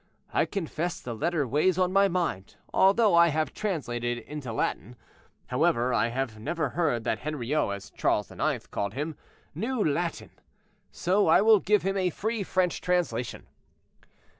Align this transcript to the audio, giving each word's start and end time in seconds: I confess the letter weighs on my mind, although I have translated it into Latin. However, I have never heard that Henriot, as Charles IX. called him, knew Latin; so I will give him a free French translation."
I 0.33 0.45
confess 0.47 0.99
the 0.99 1.13
letter 1.13 1.47
weighs 1.47 1.77
on 1.77 1.93
my 1.93 2.07
mind, 2.07 2.55
although 2.73 3.13
I 3.13 3.27
have 3.27 3.53
translated 3.53 4.17
it 4.17 4.25
into 4.25 4.51
Latin. 4.51 4.95
However, 5.45 5.93
I 5.93 6.07
have 6.07 6.39
never 6.39 6.69
heard 6.69 7.03
that 7.03 7.19
Henriot, 7.19 7.69
as 7.71 7.91
Charles 7.91 8.31
IX. 8.31 8.65
called 8.65 8.95
him, 8.95 9.15
knew 9.53 9.83
Latin; 9.83 10.31
so 10.91 11.27
I 11.27 11.43
will 11.43 11.59
give 11.59 11.83
him 11.83 11.97
a 11.97 12.09
free 12.09 12.41
French 12.41 12.81
translation." 12.81 13.45